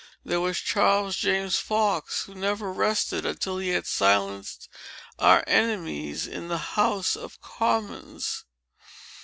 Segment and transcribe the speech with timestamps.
[0.25, 4.67] There was Charles James Fox, who never rested until he had silenced
[5.19, 8.45] our enemies in the House of Commons.